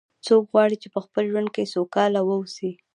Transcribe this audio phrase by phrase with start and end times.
[0.25, 2.71] څوک غواړي چې په خپل ژوند کې سوکاله و اوسي